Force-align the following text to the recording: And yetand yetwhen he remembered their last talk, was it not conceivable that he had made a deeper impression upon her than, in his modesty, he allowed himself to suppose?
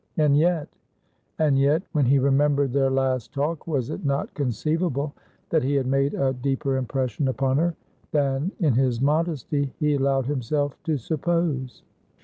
And 0.17 0.35
yetand 0.35 0.67
yetwhen 1.59 2.07
he 2.07 2.17
remembered 2.17 2.73
their 2.73 2.89
last 2.89 3.31
talk, 3.33 3.67
was 3.67 3.91
it 3.91 4.03
not 4.03 4.33
conceivable 4.33 5.13
that 5.51 5.61
he 5.61 5.75
had 5.75 5.85
made 5.85 6.15
a 6.15 6.33
deeper 6.33 6.77
impression 6.77 7.27
upon 7.27 7.57
her 7.59 7.75
than, 8.11 8.51
in 8.59 8.73
his 8.73 8.99
modesty, 8.99 9.75
he 9.77 9.93
allowed 9.93 10.25
himself 10.25 10.75
to 10.85 10.97
suppose? 10.97 11.83